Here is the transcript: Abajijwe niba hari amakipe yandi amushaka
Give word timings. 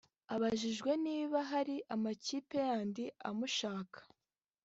Abajijwe 0.33 0.91
niba 1.05 1.37
hari 1.51 1.75
amakipe 1.95 2.57
yandi 2.69 3.03
amushaka 3.29 3.99